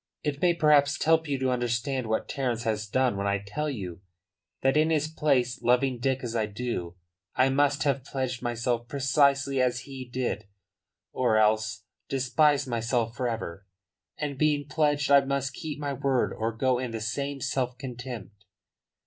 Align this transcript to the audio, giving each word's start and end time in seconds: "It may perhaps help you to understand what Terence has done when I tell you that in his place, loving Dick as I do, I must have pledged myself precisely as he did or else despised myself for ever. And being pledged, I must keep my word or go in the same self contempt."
"It 0.23 0.41
may 0.41 0.55
perhaps 0.55 1.03
help 1.03 1.27
you 1.27 1.37
to 1.37 1.51
understand 1.51 2.07
what 2.07 2.27
Terence 2.27 2.63
has 2.63 2.87
done 2.87 3.17
when 3.17 3.27
I 3.27 3.37
tell 3.45 3.69
you 3.69 4.01
that 4.63 4.75
in 4.75 4.89
his 4.89 5.07
place, 5.07 5.61
loving 5.61 5.99
Dick 5.99 6.23
as 6.23 6.35
I 6.35 6.47
do, 6.47 6.95
I 7.35 7.49
must 7.49 7.83
have 7.83 8.03
pledged 8.03 8.41
myself 8.41 8.87
precisely 8.87 9.61
as 9.61 9.81
he 9.81 10.03
did 10.11 10.47
or 11.11 11.37
else 11.37 11.83
despised 12.09 12.67
myself 12.67 13.15
for 13.15 13.27
ever. 13.27 13.67
And 14.17 14.39
being 14.39 14.67
pledged, 14.67 15.11
I 15.11 15.21
must 15.23 15.53
keep 15.53 15.77
my 15.79 15.93
word 15.93 16.33
or 16.33 16.51
go 16.51 16.79
in 16.79 16.89
the 16.89 16.99
same 16.99 17.39
self 17.39 17.77
contempt." 17.77 18.45